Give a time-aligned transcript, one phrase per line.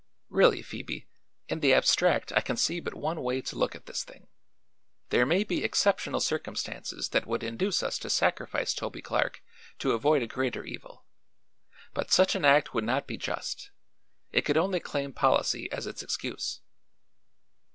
[0.29, 1.05] Really, Phoebe,
[1.47, 4.29] in the abstract I can see but one way to look at this thing.
[5.09, 9.43] There may be exceptional circumstances that would induce us to sacrifice Toby Clark
[9.77, 11.05] to avoid a greater evil;
[11.93, 13.69] but such an act would not be just;
[14.31, 16.61] it could only claim policy as its excuse."